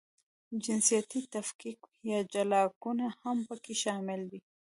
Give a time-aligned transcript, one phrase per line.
[0.63, 4.39] جنسیتي تفکیک یا جلاکونه هم پکې شامل دي.